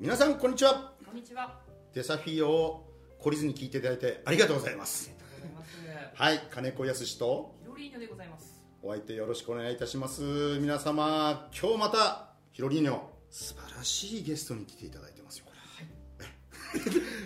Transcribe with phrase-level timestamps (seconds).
[0.00, 1.58] 皆さんこんにちはこんにちは。
[1.92, 6.22] デサフィーオを懲りずに聞いていただいてありがとうございますありがとうございます。
[6.22, 8.62] はい金子康とヒロリーニョでございます。
[8.80, 10.22] お相手よろしくお願いいたします
[10.60, 15.52] 皆様今日またヒロリーニョ素晴らしいゲストに来ていただいてますよこ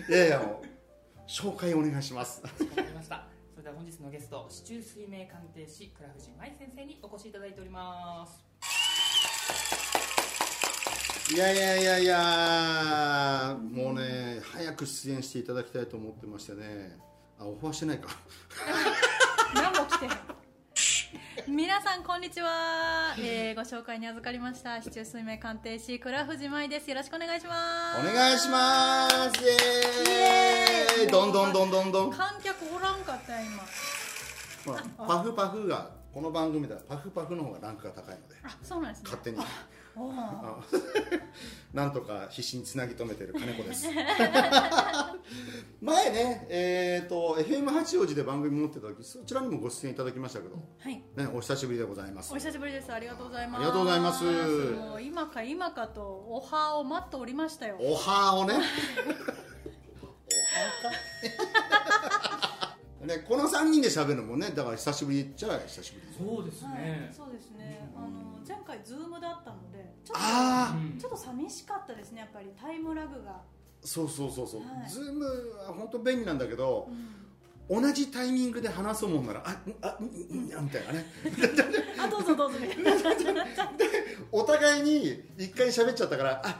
[0.09, 3.27] れ、い、 やいやもう紹介お願いしますわかりました。
[3.51, 8.52] それでは本日のゲスト、市中水明鑑定士倉藤舞先生にお越しいただいております。
[11.33, 16.97] いやいやいやいやもうね早く出演していただきたいと思ってましてね。
[17.39, 18.09] あオファーしてないか。
[19.55, 20.11] 何も来てへん。
[21.47, 24.81] 皆さんこんにちは、えーご紹介に預かりました。
[24.81, 26.89] 市中水明鑑定士倉藤舞です。
[26.89, 27.99] よろしくお願いします。
[27.99, 29.43] お願いします。
[29.43, 29.47] イ
[30.11, 31.11] エーイ。
[31.11, 32.11] どんどんどんどんどん。
[32.11, 33.47] 観客おらんかったよ
[34.65, 34.73] 今。
[34.73, 38.35] ほらパフパフがこの番組ではパフパフの方がランクが高いので。
[38.43, 39.09] あそうなんですね。
[39.11, 39.37] 勝手に
[41.73, 43.87] なんとか必死につなぎ止めてる金子です。
[45.81, 50.93] 前ねえっ、と FM 八王子で番組持ってた時そちらにもご出演いただきましたけど、はい。
[51.15, 52.31] ね、お久しぶりでございます。
[52.33, 52.91] お久しぶりです。
[52.91, 53.57] ありがとうございます。
[53.57, 54.23] ありがとうございます。
[54.23, 57.77] もう今か今かとおはを待っておりましたよ。
[57.79, 58.55] おはをね。
[60.01, 60.21] おは
[60.81, 61.42] か
[63.05, 66.07] ねこの3人で喋るのもねだから久しぶりっちゃ久しぶり。
[66.07, 66.75] ですそうですはい、
[67.11, 67.89] そうですね。
[67.95, 68.07] あの
[68.47, 72.47] 前回ズームだったのでちょっとああちょっと寂しかったですねやっぱり。
[72.59, 73.41] タイムラグが、
[73.81, 74.89] そうそうそうそう、はい。
[74.89, 76.89] ズームは本当便利なんだけど、
[77.69, 80.05] 同じタイミングで話そうもんならあんあん
[80.49, 81.05] んあみたいなね。
[81.99, 82.59] あどうぞどうぞ。
[82.59, 83.85] みたいな感じになっちゃって
[84.31, 86.57] お互いに一回喋っちゃったからあだ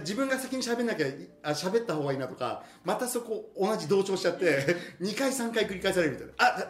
[0.00, 6.32] 自分が先に喋んなきゃいあ喋った方がいいなとかまたそこ同じ同調しちゃって 2回3回繰り返されるみたいな。
[6.38, 6.68] ああ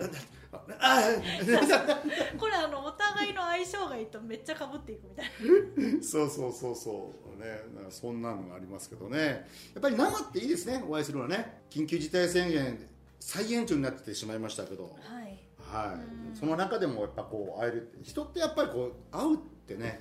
[0.80, 6.02] ああこれあのお互いの相性がいいとめっちゃかぶっていくみたいな。
[6.02, 7.40] そうそうそうそう。
[7.40, 9.48] ねなんかそんなのがありますけどね。
[9.74, 11.62] やっぱり生っていいですねお会いするのはね。
[11.70, 12.88] 緊急事態宣言
[13.20, 14.84] 再延長になってしまいましたけど。
[14.84, 15.50] はい。
[15.70, 15.96] は
[16.34, 19.38] い、その中でもやっぱこう会える人ってやっぱりこう会うっ
[19.68, 20.00] てね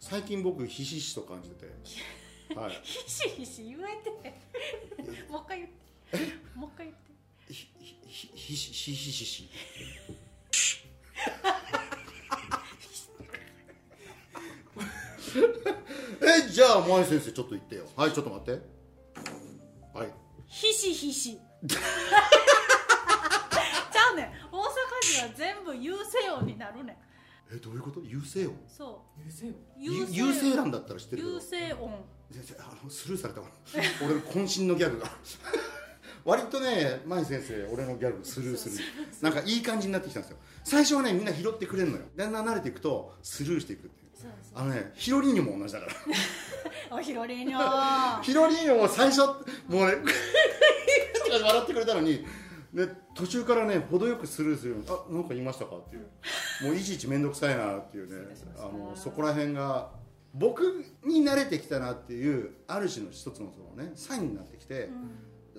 [0.00, 1.72] 最近僕ひしひしと感じてて、
[2.54, 4.10] はい、ひしひし言えて。
[5.30, 6.18] もう一回言って。
[6.54, 7.04] もう一回言って。
[7.52, 9.50] ひひひひしひしひし
[16.22, 18.62] えじゃあ萌先生ちょっと言ってよはいちょっと待って
[19.92, 20.08] はい
[20.46, 24.68] ひしひしちゃうねん大阪
[25.02, 26.96] 人は全部優勢音になるねん
[27.54, 28.00] えどういうこと？
[28.02, 28.54] 優勢音？
[28.68, 29.52] そ優勢よ。
[29.78, 31.34] う優優勢なんだったら知ってるけど。
[31.34, 31.90] 優勢音。
[32.32, 33.46] いやいやあのスルーされたわ。
[34.04, 35.10] 俺の渾身のギャグが。
[36.24, 38.76] 割とね舞先生俺のギャグスルーする。
[39.20, 40.38] なんかいい感じになってきたんですよ。
[40.64, 42.04] 最初はねみんな拾ってくれるのよ。
[42.16, 44.10] だんだん慣れていくとスルーしていくっていう。
[44.14, 44.58] そうそう。
[44.58, 45.92] あのねヒロリーニョも同じだから。
[46.96, 47.58] おひろりーにょ
[48.22, 49.34] ヒロリーニョも最初も
[49.68, 49.96] うね
[51.42, 52.24] 笑ってくれたのに
[52.74, 55.76] で途中からね程よくスルーするあなんか言いましたか？
[55.76, 56.06] っていう。
[56.66, 58.34] もういちいち面倒くさいなっていうね。
[58.58, 59.90] あのそこら辺が
[60.34, 64.88] 僕に慣れてきたなっていうある種の一つのそのねサインになってきて、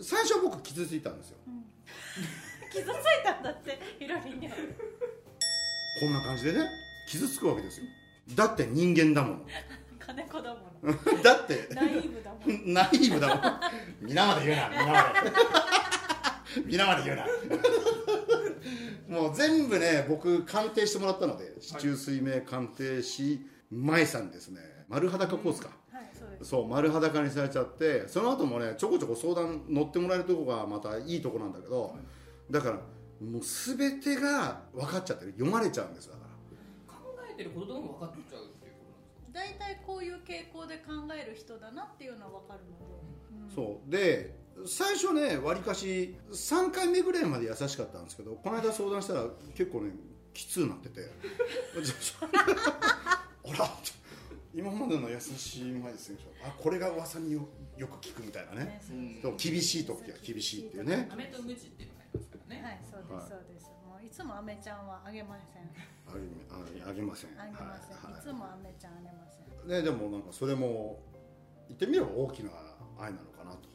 [0.02, 1.38] 最初僕傷ついたんですよ、
[2.70, 2.94] 傷つい
[3.24, 4.50] たんだってひろりーにょ
[6.02, 6.70] こんな感じでね
[7.08, 7.86] 傷つくわけですよ。
[8.36, 9.46] だって人間だも
[10.00, 10.92] 金子だもの。
[10.92, 11.68] んだって。
[11.74, 12.74] ナイーブだもん。
[12.74, 13.60] ナイーブだもん。
[14.02, 15.32] 皆まで言うな皆まで
[16.66, 17.26] 皆まで言うな。
[19.08, 24.62] もう全部ね僕鑑定してもらったので市中水明鑑定士舞さんにですね。
[24.88, 26.46] 丸裸コースか、はいそうです。
[26.50, 31.96] そう丸裸にされちゃってその後もねちょこちょこ相談乗ってもらえるとこがまたいいとこなんだけど、
[32.50, 32.76] だから
[33.26, 35.32] もう全てが分かっちゃってる。
[35.34, 36.22] 読まれちゃうんですだか
[36.88, 36.94] ら。
[36.94, 39.60] 考えてることとかも分かっちゃうっていうことなんですか？
[39.60, 42.86] 大体こういう傾向で考える人だなっていうのは分かるので、
[43.50, 43.56] うん。
[43.56, 43.92] そう。
[43.92, 49.92] で最初ねわりかし3回目ぐらいまで優しかったんですけどこの間相談したら結構ね
[50.34, 51.02] きつうなってて。
[53.48, 53.70] あら
[54.56, 56.18] 今までの優しい前ですね。
[56.42, 57.48] あこれが噂によ
[57.78, 58.64] よく聞くみたいなね。
[58.64, 59.20] ねそううん。
[59.22, 61.10] そう厳しい時は厳しいっていうね。
[61.12, 62.64] 飴とムチっていうのがありますからね。
[62.64, 65.64] はいそうですそうです、もういつもアメちゃんはあげません。
[66.08, 67.32] あげああげません。
[67.38, 68.20] あげません、はい。
[68.20, 69.70] い、つもアメちゃんあげません。
[69.70, 71.04] ね、でもなんかそれも
[71.68, 72.52] 言ってみれば大きな
[72.98, 73.68] 愛なのかなと、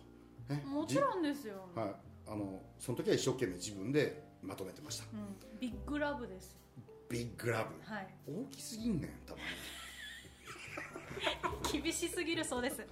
[0.51, 1.95] ねもちろんですよ、じはい。
[2.27, 5.05] あのその時は一生懸命自分でまとめてました。
[5.13, 6.57] うん、ビッグラブです
[7.09, 7.75] ビッグラブ。
[7.93, 8.07] はい。
[8.27, 9.41] 大きすぎんねんたま
[11.73, 12.77] に厳しすぎるそうです。
[12.79, 12.89] たま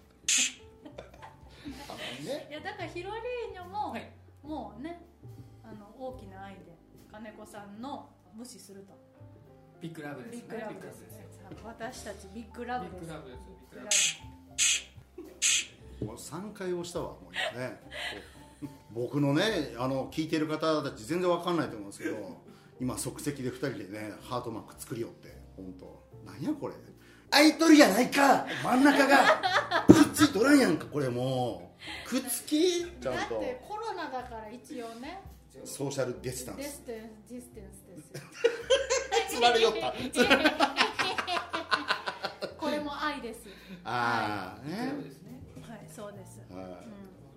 [2.20, 2.46] にね。
[2.50, 4.10] いやだからヒロリーニョも、はい。
[4.42, 5.06] もうね
[5.62, 6.76] あの大きな愛で
[7.10, 8.98] 金子さんの無視すると。
[9.80, 10.42] ビッグラブですね。
[10.42, 11.48] ビッグラブですビッグラブですよ。
[11.64, 13.00] 私たちビッグラブです。
[13.00, 13.44] ビッグラブですよ。
[13.48, 13.86] ビッグラブ。
[13.86, 13.90] もう
[16.00, 17.80] 3回押したわもう今ね。
[18.92, 22.16] 僕のねあの聞いてる方たち全然わかんないと思うんですけど
[22.80, 26.08] 今即席で2人でねハートマーク作りよって本当。
[26.24, 26.74] なんやこれ。
[27.30, 28.46] 空いとるやないか。
[28.62, 29.40] 真ん中が。
[29.86, 31.74] くっついとらんやんかこれも
[32.06, 32.08] う。
[32.08, 32.84] くっつき。
[32.84, 35.20] ちゃんだっとてコロナだから一応ね。
[35.64, 36.58] ソーシャルディスタンス。
[36.58, 38.20] ディステンスディステンスですよ。
[39.28, 39.92] つられよった。
[42.56, 43.40] これも愛です。
[43.84, 45.22] ああねですね。
[45.22, 45.27] はい
[45.88, 46.82] そうです、は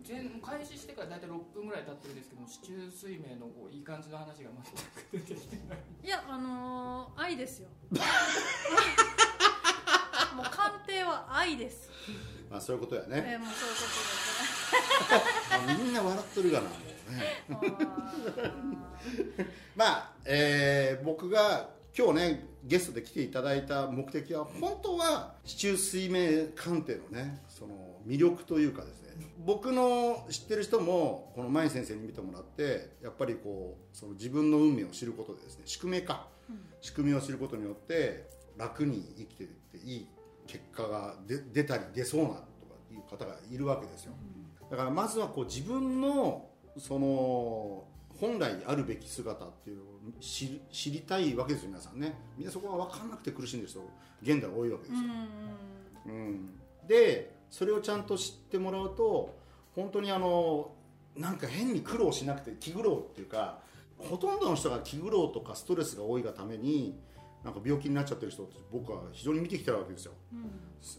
[0.04, 4.50] 全開始してから大体6分ぐらい経ってるんですけど市中水明のこういい感じの話が
[5.12, 5.78] 全く出てきてない。
[6.04, 7.70] いやあのー、愛ですよ。
[10.36, 11.92] もう鑑定は愛です、い
[12.50, 13.76] まあそういうことやえねー、もうそういう
[15.78, 17.46] あみんな笑っとるがなもうね。
[17.50, 18.48] ことです
[19.38, 29.12] ねまあ、えー僕が今日ねゲストで来ていただいた目的は本当は市中水明鑑定のねその魅力というかですね。
[29.46, 36.28] 僕の知ってる人もこの舞先生に見てもらってやっぱりこうその自分の運命を知ることでですね宿命か、
[36.82, 40.08] 仕組みを知ることによって楽に生きていっていい
[40.48, 42.42] 結果が出出たり出そうなとか
[42.92, 44.14] いう方がいるわけですよ。
[44.70, 46.48] だからまずはこう自分の
[46.78, 47.86] その
[48.20, 49.86] 本来あるべき姿っていうのを
[50.20, 52.14] 知り知りたいわけですよ皆さんね。
[52.38, 53.82] みんなそこが分かんなくて苦しんでる人
[54.22, 55.00] 現代は多いわけですよ、
[56.06, 56.14] うん。
[56.14, 59.36] うん、でそれをちゃんと知ってもらうと
[59.76, 60.72] 本当にあの
[61.16, 63.60] なんか変に苦労しなくて気苦労っていうか
[63.98, 66.98] ほとんどの人が気苦労とかストレスが多いがために
[67.44, 70.14] なんか病気になっちゃってる人って僕は非常に見てきてるわけですよ。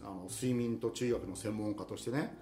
[0.02, 2.37] あの睡眠と中医学の専門家としてね、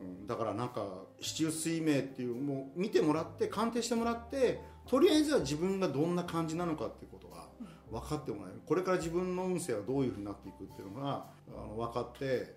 [0.00, 0.86] うん、だからなんか
[1.20, 7.46] 市中水明っていうもう見てもらって鑑定してもらってとりあえずは自分がどんな感じなのかっていうことが
[7.90, 8.60] 分かってもらえる。
[8.64, 12.54] これから自分の運勢はどういうふうになっていくっていうのがあの分かって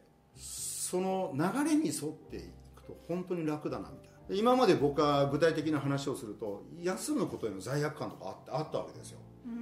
[0.92, 2.42] その流れに沿ってい
[2.76, 4.28] くと本当に楽だなみたいな。
[4.28, 9.54] で今まで僕は具体的な話をすると休むことへの罪悪感とかあってあったわけですよ、うん。
[9.54, 9.56] う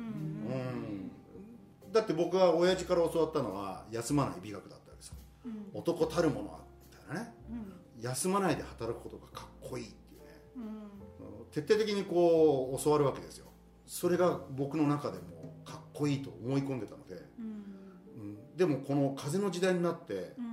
[1.87, 5.17] ん、だって僕は親父から教わったのは休まない美学だったわけですよ。
[5.45, 5.79] うん。
[5.79, 7.33] 男たるものはみたいなね。
[7.51, 8.01] うん。
[8.01, 10.27] 休まないで働くことがかっこいいっていうね。
[10.55, 11.45] うん。
[11.51, 13.45] 徹底的にこう教わるわけですよ。
[13.85, 17.45] それが僕の中でもかっこいいと思い込んでたので、うん。
[18.17, 18.23] う
[18.53, 20.48] ん、でもこの風の時代になってうん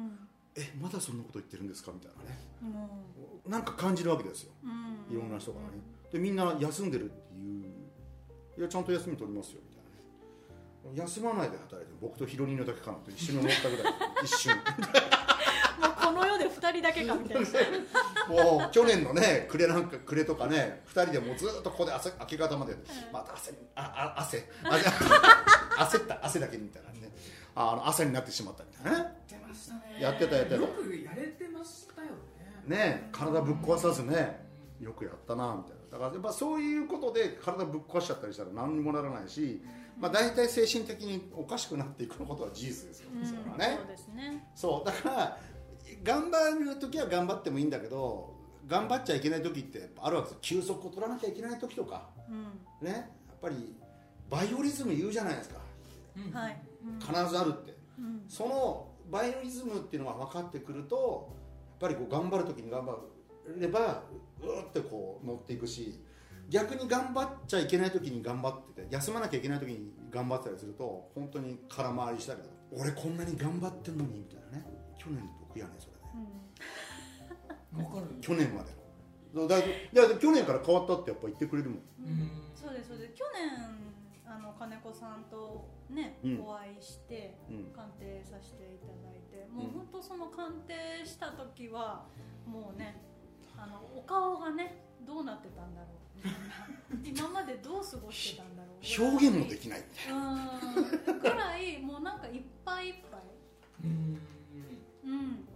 [0.56, 1.92] えまだそんなこと言ってるんですか？
[1.92, 2.38] みたいなね。
[3.44, 3.50] うん。
[3.52, 4.52] なんか感じるわけですよ。
[4.64, 5.14] うん。
[5.16, 5.66] いろんな人がね。
[6.12, 7.64] でみんな休んでるっていう
[8.58, 9.84] いやちゃんと休み取りますよみたい
[10.94, 13.94] なね休まないで働いてる僕とヒロニーのだけかなと一瞬思ったぐらい。
[14.24, 14.54] 一瞬。
[14.56, 17.48] もうこの世で二人だけかみたいな。
[18.28, 22.74] もう去年のね暮れなんか暮れとかね2人でもうずっとここで朝明け方まで。
[23.12, 24.48] また汗ああ汗。
[24.64, 24.88] 汗。
[25.98, 27.12] 焦った汗だけみたいなね。
[27.56, 29.16] あの朝になってしまったみたいなね
[30.00, 30.56] やってたねやってた。
[30.56, 32.76] よくやれてましたよね。
[32.76, 34.46] ね体ぶっ壊さずね
[34.80, 35.76] よくやったなみたいな。
[35.92, 39.62] だからやっぱそういうことで体ぶっ壊しちゃったりしたら何にもならないし、
[39.98, 43.26] まあ、大体精神的におかしくなっていくことは事実ですよ、うん。
[43.26, 43.78] それはね。
[43.78, 44.50] そうですね。
[44.54, 45.38] そうだから
[46.02, 48.34] 頑張る時は頑張ってもいいんだけど
[48.66, 52.08] 頑張っちゃいけない時ってあるわけです休息を取らなきゃいけない時とか。
[52.28, 52.32] う
[52.84, 52.86] ん。
[52.86, 53.00] ねや
[53.34, 53.76] っぱり
[54.28, 55.60] バイオリズム言うじゃないですか。
[56.16, 56.98] うん。
[56.98, 57.76] 必ずあるって。
[57.98, 58.24] うん。
[58.28, 61.34] そのバイオリズムっていうのが分かってくると
[61.80, 62.96] やっぱりこう頑張る時に頑張
[63.58, 64.02] れば
[64.40, 66.02] うーってこう乗っていくし
[66.48, 72.40] 逆に頑張っちゃいけない時に頑張ってて休まなきゃいけない時に頑張ってたりすると本当に空回りしたり
[72.72, 74.66] 俺こんなに頑張ってんのにみたいなね。
[74.98, 76.26] 去年の僕やねそれね。
[77.76, 77.84] うん。
[77.84, 78.06] わかる。
[78.20, 78.70] 去年まで
[79.34, 79.46] の。
[79.46, 81.78] だだいや去年から変わったってやっぱ言ってくれるもん。
[81.78, 82.30] うん。
[82.54, 83.14] そうですそうです。
[83.14, 83.94] 去年
[84.28, 86.40] あの金子さんとね、うん。
[86.40, 87.64] お会いしてうん。
[87.73, 92.06] 鑑定させていただいてもううん本当その鑑定した時は
[92.47, 93.00] もうね
[93.56, 95.97] あのお顔がねどうなってたんだろう。
[96.16, 99.02] みたいな今までどう過ごしてたんだろう。
[99.12, 101.21] 表現もできないうん。
[101.21, 103.21] ぐらいもうなんかいっぱいいっぱい。
[103.85, 104.18] うん。
[105.04, 105.49] うん。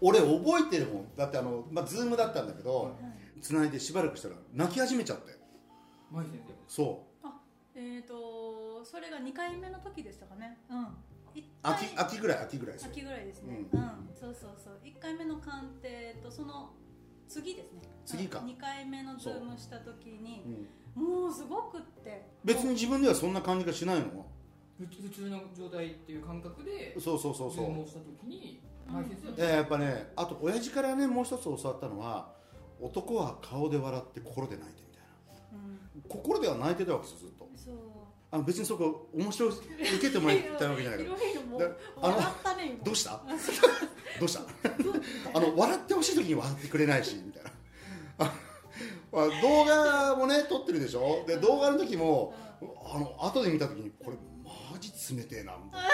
[0.00, 1.16] 俺覚えてるもん。
[1.16, 2.94] だってあの、まあ、ズームだったんだけどはい
[3.40, 5.36] 繋いでしばらくしたら泣き始めちゃって。
[6.12, 6.54] 舞先生。
[6.68, 7.04] そ
[7.74, 10.58] えっ、とそれが2回目の時でしたかね。
[10.70, 10.86] うん。
[11.34, 12.88] 一う回秋秋ぐらい秋ぐらいですよ。
[12.92, 14.10] 秋ぐらいですね、ううん。
[14.14, 14.78] そうそうそう。
[14.84, 16.70] 1回目の鑑定とその
[17.28, 17.80] 次ですね。
[18.04, 18.40] 次か。
[18.40, 20.42] 2回目のズームした時に
[20.96, 21.00] う。
[21.00, 21.02] ん。
[21.02, 22.28] もうすごくって。
[22.44, 24.26] 別に自分ではそんな感じがしないの？
[24.78, 27.64] 普通普通の状態っていう感覚でそうそうそうそう。
[27.66, 29.36] ズームをした時にうん。
[29.38, 32.34] やっぱねあと親父からねもう一つ教わったのは
[32.80, 35.02] 男は顔で笑って心で泣いてみたい
[35.52, 35.74] うん。
[35.74, 37.41] な心では泣いてたわけですよずっと
[38.32, 39.58] あの別にそこ面白い受
[40.00, 41.16] けてもらいたいわけじゃないいけど
[42.00, 42.16] あの
[42.82, 43.22] どうした？
[44.18, 44.40] どうした？
[45.34, 47.50] あの笑ってほしい時に笑ってくれないしみたいな。
[48.18, 48.34] あ
[49.12, 51.24] まあ動画もね撮ってるでしょ？
[51.26, 52.34] で動画の時も
[52.92, 54.16] あの後で見た時にこれ
[54.72, 55.88] マジ冷てえなみたいな。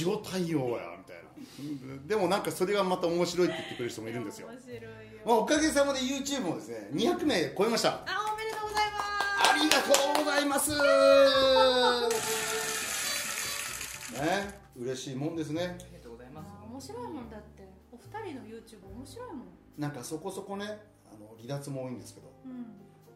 [0.00, 1.16] 塩対応やみたい
[1.96, 2.02] な。
[2.06, 4.48] でもなんかそれがまた面白いって言ってくれる人もいるんですよ。
[5.24, 8.04] まあ、おかげさまで YouTube もですね200名超えました
[10.36, 10.70] ざいます。
[10.70, 10.76] ね
[14.76, 15.62] 嬉しいもんですね。
[15.62, 16.48] ありがとうございます。
[16.50, 17.66] あ面白いもんだって。
[17.90, 19.46] お二人の YouTube 面白いもん。
[19.78, 20.66] なんかそこそこね
[21.10, 22.30] あの離脱も多いんですけど。
[22.44, 22.66] うん。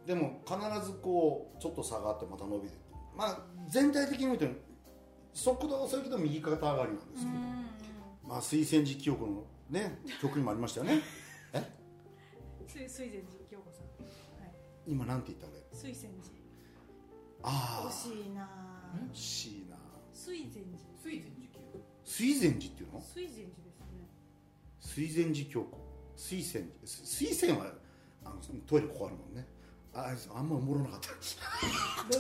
[0.06, 2.74] でも必ずこうちょっと下がってまた伸びる
[3.14, 4.46] まあ全体的に見ると
[5.34, 7.38] 速度は遅いけど右肩上がりなんですけど、
[8.26, 11.02] まあ水仙寺清子のね曲にもありましたよね。
[11.52, 11.62] え？
[12.66, 13.84] 水水前寺京子さん。
[14.42, 14.52] はい。
[14.86, 16.39] 今なんて言った俺水仙寺
[17.42, 18.48] ああ惜しいな。
[19.12, 19.76] 惜しいな。
[20.12, 20.66] 水前寺。
[21.04, 21.58] 水前時期
[22.04, 23.00] 水前寺っていうの？
[23.00, 24.04] 水前寺ですね。
[24.80, 25.78] 水前寺京子
[26.16, 26.86] 水仙寺。
[26.86, 27.66] 水仙は
[28.24, 29.46] あのトイレここあるもんね。
[29.92, 31.08] ああんまおもろなかった。
[32.08, 32.18] ブー。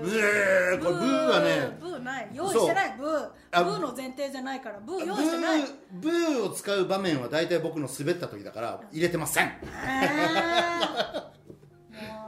[0.00, 0.78] ブー。
[0.78, 2.30] これブーはねブーない。
[2.34, 2.96] 用意してない。
[2.98, 3.08] ブー。
[3.08, 4.78] ブあーの前提じゃないから。
[4.80, 5.06] ブブー。
[5.06, 5.60] 用意してない。
[5.62, 9.46] ーブーを使う場面は大体僕の滑った時だから入れてません。
[9.46, 11.32] あ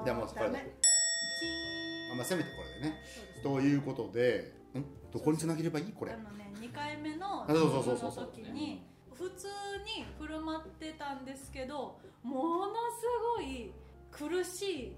[0.02, 0.04] ー。
[0.04, 0.58] じゃあもうこれダメ。
[0.58, 0.77] あ
[2.18, 3.00] まあせめてこれでね。
[3.42, 4.82] ということでん？
[5.12, 5.92] どこにつなげればいい？
[5.92, 6.12] これ。
[6.12, 8.24] あのね2回目のあそうそうそうそう。
[8.24, 8.82] の時に
[9.14, 9.46] 普通
[9.98, 13.06] に振る舞ってたんですけどものす
[13.36, 13.72] ごい
[14.10, 14.96] 苦しい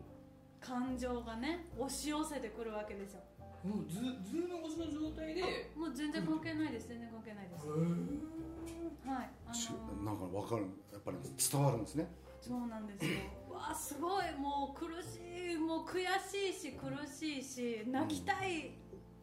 [0.60, 3.20] 感情がね押し寄せてくるわけですよ。
[3.62, 5.42] もうズズーム越しの状態で？
[5.76, 6.88] もう全然関係ないです。
[6.88, 7.66] 全然関係ないです。
[7.68, 9.30] はい。
[9.48, 10.64] あしのなんか分かる。
[10.92, 13.10] やっぱり伝わるんですねそうなんですよ。
[13.50, 14.34] わあすごい。
[14.38, 15.56] もう苦しい。
[15.56, 18.68] もう悔しいし苦しいし泣きたい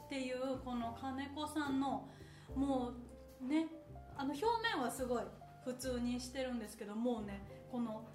[0.05, 2.07] っていうこの金子さんの
[2.55, 2.91] も
[3.41, 3.67] うね
[4.15, 4.45] あの表
[4.75, 5.23] 面はすごい
[5.65, 8.05] 普通にしてるんですけどもうねこの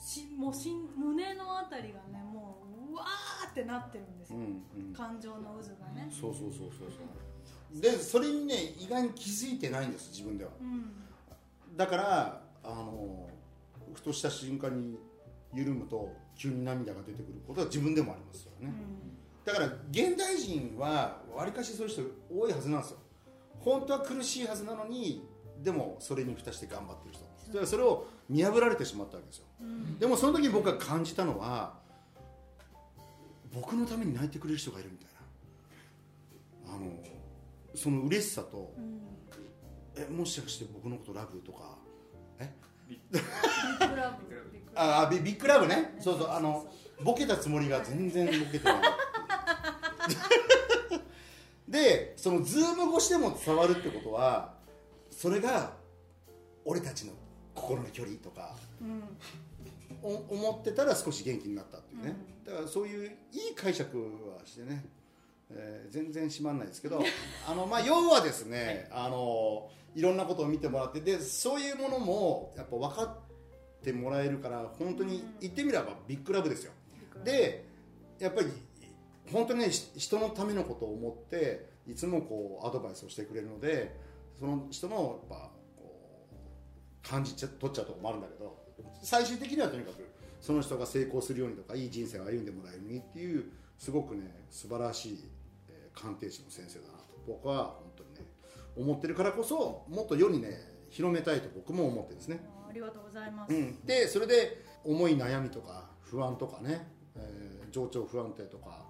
[0.00, 4.44] しもうしん胸のあたりがねもううわーってなってるんですよ、うん
[4.88, 4.92] うん。
[4.92, 6.08] 感情の渦がね。
[6.10, 7.80] そうそうそうそうそう。
[7.80, 10.50] でそれにね意外に気づいてないんです自分では。
[10.60, 11.76] うん。
[11.76, 13.28] だからあの
[13.94, 14.98] ふとした瞬間に
[15.52, 18.72] 緩むと急に涙が出てくることは自分でもありますよね、
[19.44, 22.98] だから現代人はわりかしそういう人多いはずなんですよ。
[23.60, 25.26] 本当は苦しいはずなのに
[25.62, 27.24] でもそれに蓋して頑張ってる人。
[27.48, 29.44] だからそれを見破られてしまったわけですよ。
[29.62, 29.98] うん。
[29.98, 31.78] でもその時に僕が感じたのは
[33.52, 35.08] 僕のために泣いてくれる人がいるみたい
[36.68, 36.74] な。
[36.74, 36.92] あの
[37.74, 39.00] その嬉しさとうん。
[39.96, 41.76] えもしかして僕のことラブとか
[42.38, 42.52] え
[42.88, 44.16] ビッグラブ。
[44.74, 45.96] ああビビッグラブね。
[46.00, 46.66] そうそうあの
[47.02, 48.80] ボケたつもりが全然ボケてない。
[51.68, 54.54] でそのズーム越しでも伝わるってことは
[55.10, 55.74] それが
[56.64, 57.12] 俺たちの
[57.54, 59.02] 心の距離とかブうん。
[60.02, 62.16] お思ってたら少し元気になったっていうね、
[62.46, 64.84] だからそういういい解釈はしてね、
[65.50, 67.02] えー全然締まんないですけど
[67.48, 76.72] あの、まあ、要はですね、あのいろんなことを見てもらってでそういうものもやっぱ分かってもらえるから本当に言ってみればビッグラブですよ。
[77.24, 77.64] で
[78.18, 78.48] やっぱり
[79.32, 83.96] 本当にねし人のためのことを思っていつもこうアドバイスをしてくれるので
[84.38, 86.26] その人のやっぱこ
[87.04, 88.56] う感じちゃ取っちゃうところもあるんだけど
[89.02, 90.06] 最終的にはとにかく
[90.40, 95.37] その人が成功するようにとかいい人生を歩んでもらえるようにっていうすごくね素晴らしい、えー
[95.98, 98.20] 鑑定士の先生だなと僕は本当にね
[98.76, 100.56] 思ってるからこそもっと世にね
[100.90, 102.40] 広めたいと僕も思ってるんですね。
[102.68, 106.86] ありがとうございます、うん、でそれで重い悩みとか不安とかね、
[107.16, 108.86] えー情緒不安定とか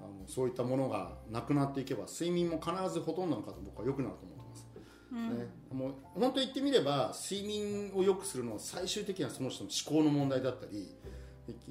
[0.00, 4.68] あのそういったものがなくなっていけば睡眠も必ずほとんどの方僕は良くなると思ってます、
[5.12, 5.38] うん。
[5.38, 10.96] ね、もう本当言ってみれば睡眠を良くするのは最終的にはその人の思考の問題だったりき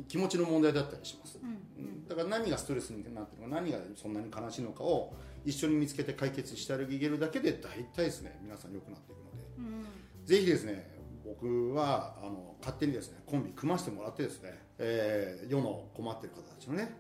[0.08, 2.08] 気持ちの問題だったりします、うんうん。
[2.08, 5.14] だから何がストレスになってるのか何がそんなに悲しいのかを
[5.46, 9.44] 一緒に見つけて解決してあげるだけで大体ですね皆さん良くなっていくので。
[9.58, 10.26] うん。
[10.26, 10.92] ぜひですね
[11.24, 16.94] 僕はあの勝手にですねコンビ組ませてもらってですね、えー世の困っている方たちのね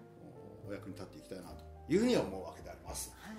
[0.65, 3.13] おお役に立っていきたいなというふうには思うわけであります。
[3.21, 3.35] はい。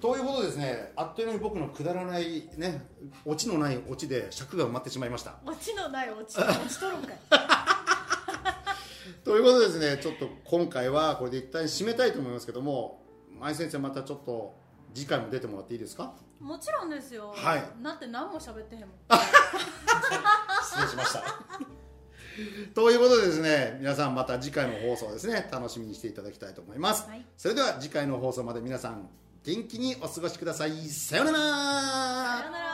[0.00, 2.84] ということでですねあっという間に僕のくだらないね
[3.24, 5.36] オチのないオチで尺が埋まってしまいました。
[5.46, 7.18] 落ちのない落ち落ちとるんかい
[9.24, 13.02] ということでですねちょっと今回はこれで一旦締めたいと思いますけども
[13.40, 14.54] 前先生またちょっと
[14.94, 16.14] 次回も出てもらっていいですか？
[16.40, 17.32] もちろんですよ。
[17.36, 17.64] はい。
[17.82, 18.90] だって何も喋ってへんもん。
[20.62, 21.22] 失礼しました。
[22.74, 27.24] ということでですね皆さんまた次回の放送ですね楽しみにしていただきたいと思います、はい。
[27.36, 29.08] それでは次回の放送まで皆さん
[29.44, 30.72] 元気にお過ごしください。
[30.88, 32.73] さようなら